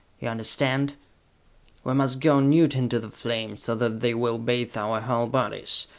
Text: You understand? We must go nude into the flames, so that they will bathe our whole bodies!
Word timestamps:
You 0.19 0.29
understand? 0.29 0.95
We 1.83 1.93
must 1.93 2.21
go 2.21 2.39
nude 2.39 2.73
into 2.73 2.97
the 2.97 3.11
flames, 3.11 3.65
so 3.65 3.75
that 3.75 3.99
they 3.99 4.15
will 4.15 4.39
bathe 4.39 4.75
our 4.75 4.99
whole 5.01 5.27
bodies! 5.27 5.85